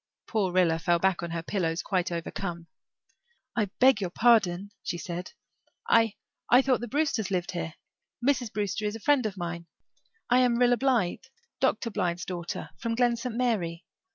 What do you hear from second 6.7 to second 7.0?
the